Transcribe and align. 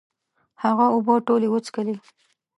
هغه 0.63 0.85
اوبه 0.95 1.13
ټولي 1.27 1.47
وڅکلي 1.49 1.95